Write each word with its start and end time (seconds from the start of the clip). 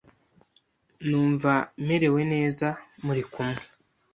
Numva 1.07 1.53
merewe 1.87 2.21
neza 2.33 2.67
muri 3.05 3.21
kumwe. 3.31 3.63